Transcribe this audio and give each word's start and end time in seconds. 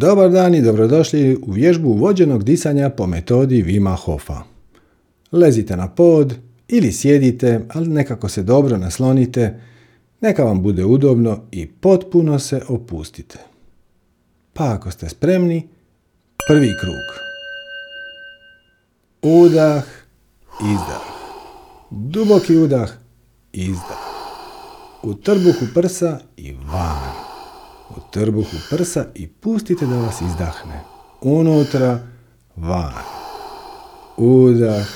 Dobar 0.00 0.30
dan 0.30 0.54
i 0.54 0.62
dobrodošli 0.62 1.38
u 1.46 1.52
vježbu 1.52 1.92
vođenog 1.92 2.44
disanja 2.44 2.90
po 2.90 3.06
metodi 3.06 3.62
Vima 3.62 3.94
Hofa. 3.94 4.36
Lezite 5.32 5.76
na 5.76 5.88
pod 5.88 6.34
ili 6.68 6.92
sjedite, 6.92 7.60
ali 7.74 7.88
nekako 7.88 8.28
se 8.28 8.42
dobro 8.42 8.76
naslonite, 8.76 9.60
neka 10.20 10.44
vam 10.44 10.62
bude 10.62 10.84
udobno 10.84 11.40
i 11.50 11.66
potpuno 11.66 12.38
se 12.38 12.60
opustite. 12.68 13.38
Pa 14.52 14.72
ako 14.72 14.90
ste 14.90 15.08
spremni, 15.08 15.68
prvi 16.48 16.72
krug. 16.80 17.04
Udah, 19.22 19.84
izdah. 20.60 21.02
Duboki 21.90 22.56
udah, 22.56 22.90
izdah. 23.52 23.98
U 25.02 25.14
trbuhu 25.14 25.66
prsa 25.74 26.18
i 26.36 26.52
van. 26.52 27.07
U 27.90 28.00
trbuhu 28.10 28.56
prsa 28.70 29.04
i 29.14 29.28
pustite 29.28 29.86
da 29.86 29.96
vas 29.96 30.20
izdahne. 30.20 30.84
Unutra, 31.20 31.98
van. 32.56 32.92
Udah, 34.16 34.86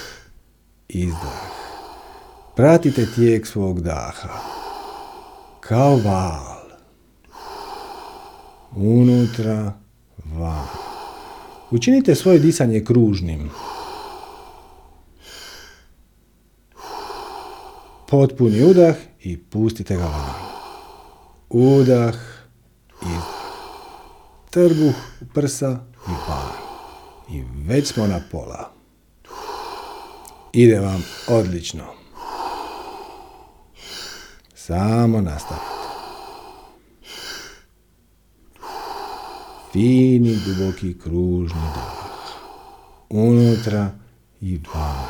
izdah. 0.89 1.43
Pratite 2.57 3.07
tijek 3.15 3.47
svog 3.47 3.81
daha. 3.81 4.41
Kao 5.61 5.97
val. 5.97 6.63
Unutra, 8.77 9.73
van. 10.25 10.67
Učinite 11.71 12.15
svoje 12.15 12.39
disanje 12.39 12.85
kružnim. 12.85 13.51
Potpuni 18.09 18.65
udah 18.65 18.95
i 19.21 19.39
pustite 19.39 19.97
ga 19.97 20.05
van. 20.05 20.35
Udah. 21.51 22.32
Trbuh 24.53 24.95
prsa 25.35 25.79
i 26.09 26.11
van. 26.29 26.53
I 27.31 27.45
već 27.67 27.89
smo 27.89 28.07
na 28.07 28.21
pola. 28.31 28.71
Ide 30.53 30.81
vam 30.81 31.05
odlično. 31.29 31.85
Samo 34.55 35.21
nastavite. 35.21 35.67
Fini, 39.73 40.39
duboki, 40.47 40.99
kružni 40.99 41.61
dah. 41.75 42.13
Unutra 43.11 43.91
i 44.41 44.61
van. 44.75 45.07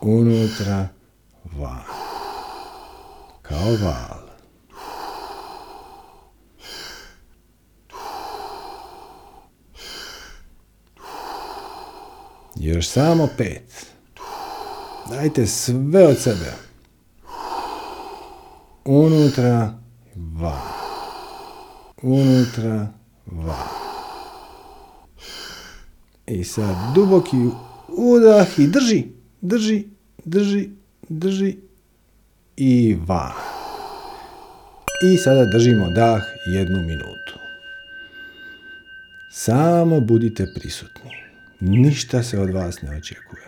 Unutra, 0.00 0.88
van. 1.44 1.82
Kao 3.42 3.70
val. 3.82 4.23
Još 12.64 12.88
samo 12.88 13.28
pet. 13.36 13.86
Dajte 15.10 15.46
sve 15.46 16.06
od 16.06 16.18
sebe. 16.18 16.52
Unutra, 18.84 19.78
van. 20.16 20.60
Unutra, 22.02 22.88
van. 23.26 23.68
I 26.26 26.44
sad 26.44 26.76
duboki 26.94 27.36
udah 27.88 28.58
i 28.58 28.66
drži, 28.66 29.04
drži, 29.40 29.84
drži, 30.24 30.70
drži 31.08 31.56
i 32.56 32.98
van. 33.06 33.32
I 35.12 35.16
sada 35.16 35.44
držimo 35.44 35.90
dah 35.90 36.22
jednu 36.54 36.80
minutu. 36.80 37.38
Samo 39.32 40.00
budite 40.00 40.46
prisutni. 40.54 41.33
Ništa 41.66 42.22
se 42.22 42.40
od 42.40 42.50
vas 42.50 42.82
ne 42.82 42.96
očekuje. 42.96 43.42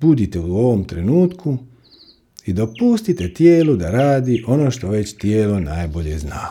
Budite 0.00 0.40
u 0.40 0.56
ovom 0.56 0.84
trenutku 0.84 1.58
i 2.46 2.52
dopustite 2.52 3.34
tijelu 3.34 3.76
da 3.76 3.90
radi 3.90 4.44
ono 4.46 4.70
što 4.70 4.88
već 4.88 5.16
tijelo 5.16 5.60
najbolje 5.60 6.18
zna. 6.18 6.50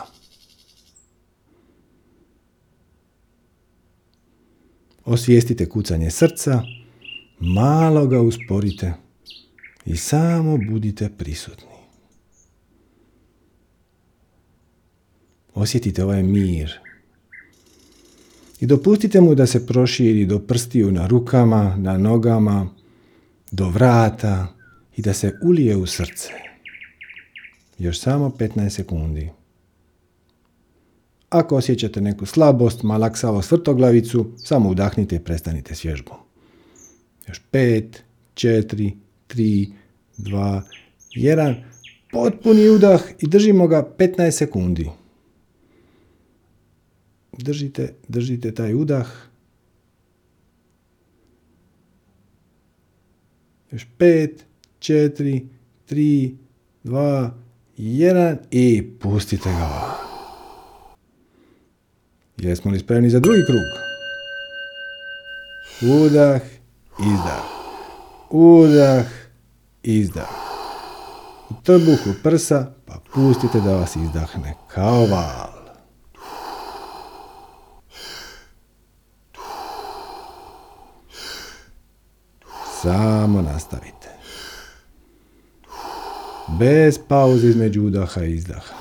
Osvijestite 5.04 5.68
kucanje 5.68 6.10
srca, 6.10 6.62
malo 7.38 8.06
ga 8.06 8.20
usporite 8.20 8.92
i 9.86 9.96
samo 9.96 10.58
budite 10.70 11.10
prisutni. 11.18 11.66
Osjetite 15.54 16.04
ovaj 16.04 16.22
mir. 16.22 16.89
I 18.60 18.66
dopustite 18.66 19.20
mu 19.20 19.34
da 19.34 19.46
se 19.46 19.66
proširi 19.66 20.26
do 20.26 20.38
prstiju 20.38 20.92
na 20.92 21.06
rukama, 21.06 21.76
na 21.76 21.98
nogama, 21.98 22.68
do 23.50 23.68
vrata 23.68 24.46
i 24.96 25.02
da 25.02 25.12
se 25.12 25.38
ulije 25.42 25.76
u 25.76 25.86
srce. 25.86 26.28
Još 27.78 28.00
samo 28.00 28.28
15 28.38 28.68
sekundi. 28.68 29.30
Ako 31.28 31.56
osjećate 31.56 32.00
neku 32.00 32.26
slabost, 32.26 32.82
malaksavo 32.82 33.42
svrtoglavicu, 33.42 34.32
samo 34.36 34.68
udahnite 34.68 35.16
i 35.16 35.20
prestanite 35.20 35.74
s 35.74 35.84
vježbom. 35.84 36.16
Još 37.28 37.42
5, 37.52 37.84
4, 38.34 38.92
3, 39.28 39.72
2, 40.18 40.62
1. 41.16 41.54
Potpuni 42.12 42.68
udah 42.68 43.02
i 43.18 43.28
držimo 43.28 43.66
ga 43.66 43.88
15 43.98 44.30
sekundi. 44.30 44.90
Držite, 47.42 47.94
držite 48.08 48.54
taj 48.54 48.74
udah. 48.74 49.06
Još 53.70 53.86
5, 53.98 54.30
4, 54.78 55.46
3, 55.90 56.34
2, 56.84 57.30
1 57.78 58.36
i 58.50 58.90
pustite 59.00 59.48
ga. 59.50 59.96
Jesmo 62.36 62.70
li 62.70 62.78
spremni 62.78 63.10
za 63.10 63.20
drugi 63.20 63.44
krug? 63.46 63.90
Udah, 65.82 66.40
izdah. 67.00 67.44
Udah, 68.30 69.06
izdah. 69.82 70.28
U 71.50 71.54
trbuhu 71.62 72.14
prsa, 72.22 72.72
pa 72.86 73.00
pustite 73.14 73.60
da 73.60 73.76
vas 73.76 73.96
izdahne 73.96 74.54
kao 74.68 75.06
val. 75.06 75.59
Samo 82.82 83.42
nastavite. 83.42 84.08
Bez 86.58 86.98
pauze 87.08 87.48
između 87.48 87.82
udaha 87.82 88.24
i 88.24 88.34
izdaha. 88.34 88.74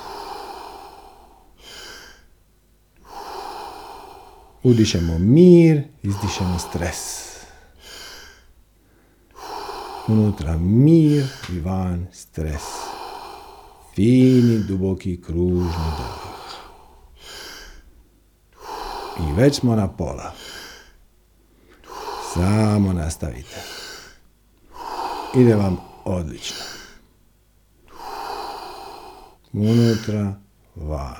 Udišemo 4.64 5.18
mir, 5.18 5.84
izdišemo 6.04 6.60
stres. 6.60 6.98
Unutra 10.08 10.58
mir 10.58 11.26
i 11.50 11.60
van 11.60 12.08
stres. 12.14 12.64
Fini, 13.96 14.64
duboki, 14.68 15.22
kružni 15.22 15.90
dah. 15.98 16.30
I 19.20 19.34
već 19.34 19.56
smo 19.56 19.76
na 19.76 19.88
pola. 19.88 20.34
Samo 22.34 22.94
nastavite. 22.94 23.79
Ide 25.36 25.56
vam 25.56 25.78
odlično. 26.06 26.64
Unutra, 29.54 30.34
van. 30.76 31.16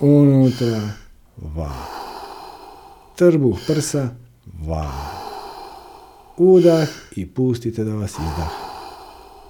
Unutra, 0.00 0.80
van. 1.36 1.84
Trbuh 3.16 3.58
prsa, 3.66 4.08
van. 4.66 4.92
Udah 6.36 6.88
i 7.10 7.34
pustite 7.34 7.84
da 7.84 7.94
vas 7.94 8.10
izdah. 8.10 8.50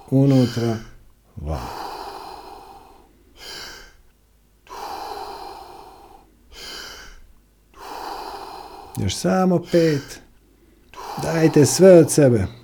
Unutra, 0.09 0.77
van. 1.35 1.67
Još 8.97 9.15
samo 9.15 9.59
pet. 9.71 10.21
Dajte 11.23 11.65
sve 11.65 11.99
od 11.99 12.11
sebe. 12.11 12.58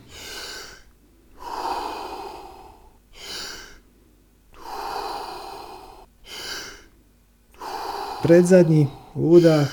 Predzadnji 8.25 8.88
udah, 9.16 9.68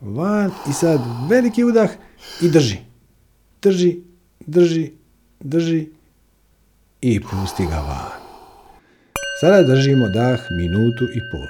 van 0.00 0.50
i 0.70 0.72
sad 0.72 1.00
veliki 1.30 1.64
udah 1.64 1.90
i 2.42 2.48
drži. 2.48 2.76
Drži, 3.62 3.96
drži, 4.46 4.90
drži 5.40 5.88
i 7.00 7.20
pusti 7.20 7.66
ga 7.66 7.76
van. 7.76 8.20
Sada 9.40 9.62
držimo 9.62 10.08
dah 10.08 10.40
minutu 10.50 11.04
i 11.04 11.20
pol. 11.32 11.48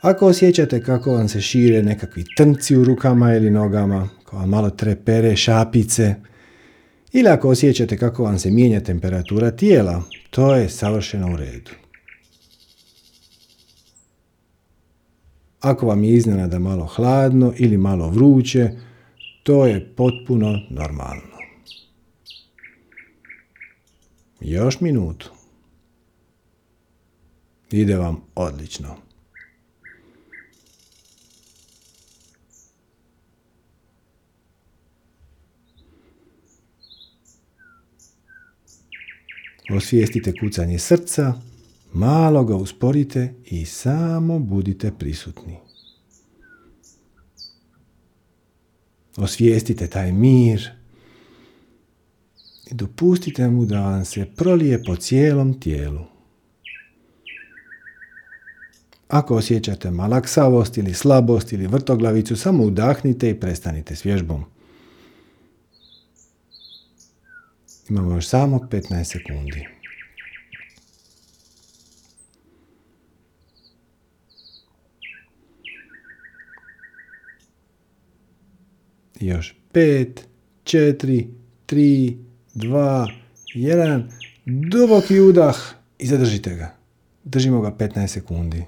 Ako 0.00 0.26
osjećate 0.26 0.82
kako 0.82 1.12
vam 1.12 1.28
se 1.28 1.40
šire 1.40 1.82
nekakvi 1.82 2.24
trnci 2.36 2.76
u 2.76 2.84
rukama 2.84 3.34
ili 3.34 3.50
nogama, 3.50 4.08
kao 4.24 4.38
vam 4.38 4.48
malo 4.48 4.70
trepere, 4.70 5.36
šapice, 5.36 6.14
ili 7.12 7.28
ako 7.28 7.48
osjećate 7.48 7.96
kako 7.96 8.24
vam 8.24 8.38
se 8.38 8.50
mijenja 8.50 8.80
temperatura 8.80 9.50
tijela, 9.50 10.02
to 10.30 10.54
je 10.54 10.68
savršeno 10.68 11.32
u 11.32 11.36
redu. 11.36 11.70
Ako 15.60 15.86
vam 15.86 16.04
je 16.04 16.14
iznenada 16.14 16.58
malo 16.58 16.86
hladno 16.86 17.52
ili 17.56 17.76
malo 17.76 18.10
vruće, 18.10 18.70
to 19.42 19.66
je 19.66 19.94
potpuno 19.96 20.58
normalno. 20.70 21.40
Još 24.40 24.80
minutu. 24.80 25.30
Ide 27.70 27.96
vam 27.96 28.20
odlično. 28.34 28.96
Osvijestite 39.76 40.32
kucanje 40.40 40.78
srca, 40.78 41.34
malo 41.92 42.44
ga 42.44 42.56
usporite 42.56 43.34
i 43.44 43.64
samo 43.64 44.38
budite 44.38 44.92
prisutni. 44.98 45.56
Osvijestite 49.16 49.86
taj 49.86 50.12
mir 50.12 50.70
i 52.70 52.74
dopustite 52.74 53.48
mu 53.48 53.64
da 53.64 53.80
vam 53.80 54.04
se 54.04 54.26
prolije 54.36 54.84
po 54.84 54.96
cijelom 54.96 55.60
tijelu. 55.60 56.04
Ako 59.08 59.36
osjećate 59.36 59.90
malaksavost 59.90 60.78
ili 60.78 60.94
slabost 60.94 61.52
ili 61.52 61.66
vrtoglavicu, 61.66 62.36
samo 62.36 62.64
udahnite 62.64 63.30
i 63.30 63.40
prestanite 63.40 63.96
s 63.96 64.04
vježbom. 64.04 64.44
Imamo 67.88 68.14
još 68.14 68.28
samo 68.28 68.58
15 68.58 69.04
sekundi. 69.04 69.79
Još 79.20 79.54
5, 79.72 80.20
4, 80.64 81.26
3, 81.66 82.16
2, 82.54 83.06
1. 83.54 84.02
Duboki 84.46 85.20
udah 85.20 85.56
i 85.98 86.06
zadržite 86.06 86.54
ga. 86.54 86.74
Držimo 87.24 87.60
ga 87.60 87.70
15 87.70 88.06
sekundi. 88.06 88.64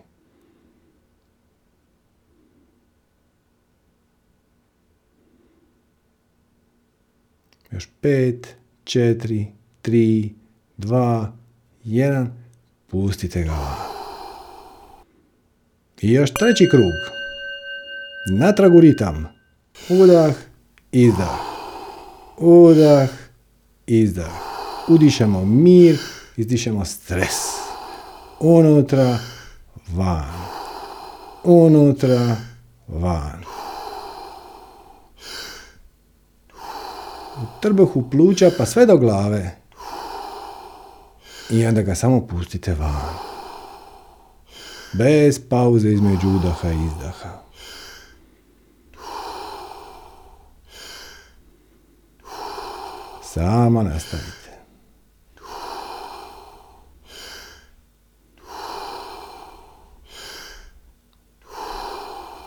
Još 7.71 7.89
5, 8.03 8.47
4, 8.85 9.47
3, 9.83 10.31
2, 10.79 11.27
1. 11.85 12.27
Pustite 12.87 13.43
ga. 13.43 13.77
I 16.01 16.13
još 16.13 16.31
treći 16.35 16.69
krug. 16.71 16.93
Natrag 18.39 18.75
u 18.75 18.81
ritam. 18.81 19.42
Udah, 19.89 20.35
izdah. 20.93 21.39
Udah, 22.39 23.09
izdah. 23.87 24.33
Udišemo 24.89 25.45
mir, 25.45 25.99
izdišemo 26.37 26.85
stres. 26.85 27.35
Unutra, 28.41 29.19
van. 29.89 30.35
Unutra, 31.45 32.37
van. 32.89 33.45
U 37.37 37.61
trbuhu 37.61 38.11
pluća 38.11 38.51
pa 38.59 38.67
sve 38.67 38.87
do 38.87 38.97
glave. 38.97 39.57
I 41.51 41.67
onda 41.67 41.83
ga 41.83 41.95
samo 41.95 42.27
pustite 42.27 42.75
van. 42.75 43.15
Bez 44.93 45.41
pauze 45.49 45.89
između 45.89 46.29
udaha 46.29 46.69
i 46.69 46.87
izdaha. 46.87 47.42
Samo 53.35 53.83
nastavite. 53.83 54.51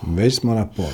Već 0.02 0.40
smo 0.40 0.54
na 0.54 0.68
pola. 0.68 0.90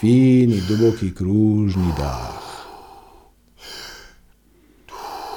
Fini, 0.00 0.62
duboki, 0.68 1.14
kružni 1.14 1.92
dah. 1.98 2.27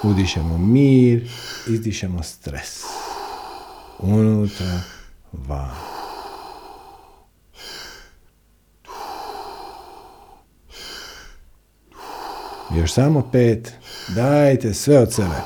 Udišemo 0.04 0.58
mir, 0.58 1.30
izdišemo 1.68 2.24
stres. 2.24 2.84
Unutra, 4.00 4.82
van. 5.32 5.92
Još 12.76 12.92
samo 12.92 13.30
pet. 13.32 13.74
Dajte 14.16 14.74
sve 14.74 15.00
od 15.00 15.14
sebe. 15.14 15.42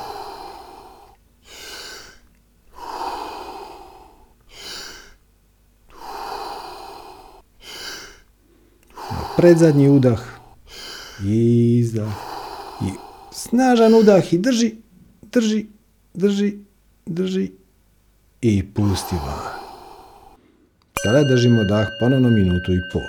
Predzadnji 9.38 9.90
udah. 9.90 10.20
Izdah. 11.24 12.14
I 12.82 13.05
snažan 13.36 13.94
udah 13.94 14.34
i 14.34 14.38
drži, 14.38 14.76
drži, 15.22 15.66
drži, 16.14 16.58
drži 17.06 17.52
i 18.42 18.64
pusti 18.74 19.16
van. 19.16 19.66
Sada 21.04 21.24
držimo 21.24 21.64
dah 21.64 21.88
ponovno 22.00 22.30
minutu 22.30 22.74
i 22.74 22.80
pol. 22.94 23.02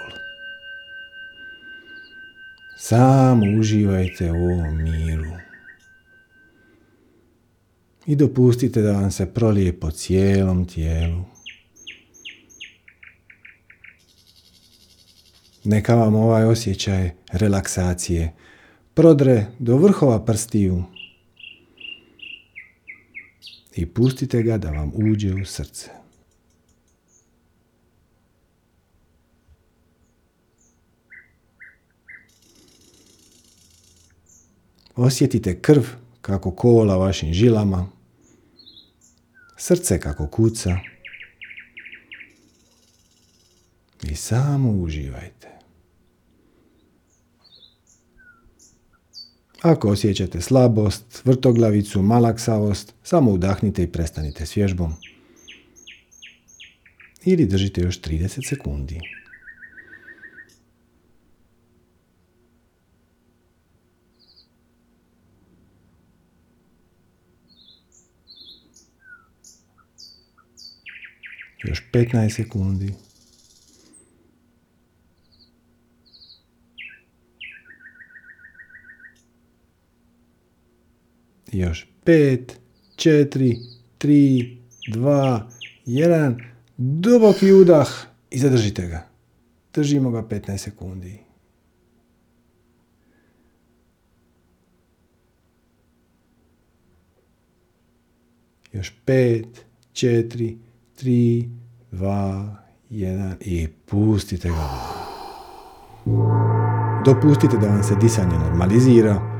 Samo 2.78 3.46
uživajte 3.60 4.32
u 4.32 4.34
ovom 4.34 4.82
miru. 4.82 5.32
I 8.06 8.16
dopustite 8.16 8.82
da 8.82 8.92
vam 8.92 9.10
se 9.10 9.34
prolije 9.34 9.80
po 9.80 9.90
cijelom 9.90 10.66
tijelu. 10.66 11.24
Neka 15.64 15.94
vam 15.94 16.14
ovaj 16.14 16.44
osjećaj 16.44 17.10
relaksacije 17.32 18.32
prodre 18.96 19.46
do 19.58 19.76
vrhova 19.76 20.24
prstiju 20.24 20.84
i 23.74 23.86
pustite 23.86 24.42
ga 24.42 24.58
da 24.58 24.70
vam 24.70 24.92
uđe 24.94 25.34
u 25.34 25.44
srce. 25.44 25.90
Osjetite 34.94 35.60
krv 35.60 35.82
kako 36.20 36.50
kola 36.50 36.96
vašim 36.96 37.32
žilama, 37.32 37.88
srce 39.56 40.00
kako 40.00 40.26
kuca 40.26 40.78
i 44.02 44.14
samo 44.14 44.70
uživajte. 44.70 45.55
Ako 49.66 49.88
osjećate 49.88 50.40
slabost, 50.40 51.24
vrtoglavicu, 51.24 52.02
malaksavost, 52.02 52.94
samo 53.02 53.30
udahnite 53.30 53.82
i 53.82 53.86
prestanite 53.86 54.46
s 54.46 54.56
vježbom. 54.56 54.94
Ili 57.24 57.46
držite 57.46 57.80
još 57.80 58.00
30 58.00 58.48
sekundi. 58.48 59.00
Još 71.64 71.82
15 71.92 72.30
sekundi. 72.30 72.92
I 81.52 81.58
još 81.58 81.88
5, 82.04 82.52
4, 82.96 83.56
3, 83.98 84.56
2, 84.88 85.40
1. 85.86 86.42
Duboki 86.76 87.52
udah 87.52 87.88
i 88.30 88.38
zadržite 88.38 88.86
ga. 88.86 89.08
Držimo 89.74 90.10
ga 90.10 90.22
15 90.22 90.56
sekundi. 90.56 91.18
Još 98.72 98.94
5, 99.06 99.44
4, 99.92 100.56
3, 101.02 101.48
2, 101.92 102.54
1 102.90 103.34
i 103.40 103.68
pustite 103.86 104.48
ga. 104.48 104.68
Dopustite 107.04 107.56
da 107.56 107.68
vam 107.68 107.82
se 107.82 107.94
disanje 108.00 108.38
normalizira 108.38 109.35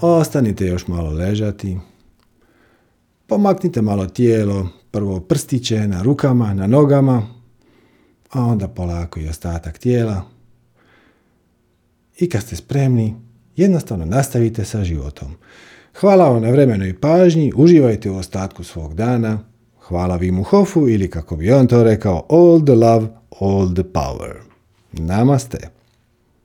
Ostanite 0.00 0.66
još 0.66 0.86
malo 0.86 1.10
ležati. 1.10 1.78
Pomaknite 3.26 3.82
malo 3.82 4.06
tijelo, 4.06 4.68
prvo 4.90 5.20
prstiće 5.20 5.88
na 5.88 6.02
rukama, 6.02 6.54
na 6.54 6.66
nogama, 6.66 7.22
a 8.32 8.42
onda 8.42 8.68
polako 8.68 9.20
i 9.20 9.28
ostatak 9.28 9.78
tijela. 9.78 10.22
I 12.18 12.28
kad 12.28 12.42
ste 12.42 12.56
spremni, 12.56 13.14
jednostavno 13.56 14.04
nastavite 14.04 14.64
sa 14.64 14.84
životom. 14.84 15.34
Hvala 16.00 16.28
vam 16.28 16.42
na 16.42 16.50
vremenoj 16.50 17.00
pažnji, 17.00 17.52
uživajte 17.56 18.10
u 18.10 18.16
ostatku 18.16 18.64
svog 18.64 18.94
dana. 18.94 19.38
Hvala 19.80 20.16
Vimu 20.16 20.42
Hofu 20.42 20.88
ili 20.88 21.10
kako 21.10 21.36
bi 21.36 21.52
on 21.52 21.66
to 21.66 21.84
rekao, 21.84 22.26
all 22.30 22.64
the 22.64 22.74
love, 22.74 23.06
all 23.40 23.74
the 23.74 23.84
power. 23.84 24.36
Namaste. 24.92 25.75